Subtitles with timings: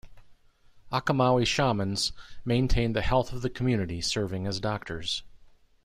[0.91, 2.11] Achomawi shamans
[2.43, 5.21] maintained the health of the community, serving as doctors.